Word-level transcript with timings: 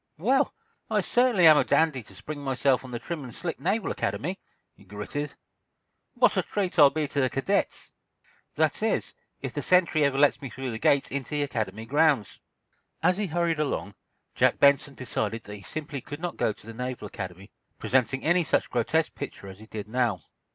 "Well, 0.17 0.55
I 0.89 1.01
certainly 1.01 1.45
am 1.45 1.57
a 1.59 1.63
dandy 1.63 2.01
to 2.01 2.15
spring 2.15 2.39
myself 2.39 2.83
on 2.83 2.89
the 2.89 2.97
trim 2.97 3.23
and 3.23 3.35
slick 3.35 3.59
Naval 3.59 3.91
Academy!" 3.91 4.39
he 4.73 4.83
gritted. 4.83 5.35
"What 6.15 6.37
a 6.37 6.41
treat 6.41 6.79
I'll 6.79 6.89
be 6.89 7.07
to 7.07 7.21
the 7.21 7.29
cadets! 7.29 7.91
That 8.55 8.81
is, 8.81 9.13
if 9.41 9.53
the 9.53 9.61
sentry 9.61 10.03
ever 10.03 10.17
lets 10.17 10.41
me 10.41 10.49
through 10.49 10.71
the 10.71 10.79
gate 10.79 11.11
into 11.11 11.35
the 11.35 11.43
Academy 11.43 11.85
grounds." 11.85 12.39
As 13.03 13.17
he 13.17 13.27
hurried 13.27 13.59
along, 13.59 13.93
Jack 14.33 14.57
Benson 14.57 14.95
decided 14.95 15.43
that 15.43 15.55
he 15.57 15.61
simply 15.61 16.01
could 16.01 16.19
not 16.19 16.35
go 16.35 16.51
to 16.51 16.65
the 16.65 16.73
Naval 16.73 17.05
Academy 17.07 17.51
presenting 17.77 18.23
any 18.23 18.43
such 18.43 18.71
grotesque 18.71 19.13
picture 19.13 19.49
as 19.49 19.59
he 19.59 19.67
did 19.67 19.87
now. 19.87 20.23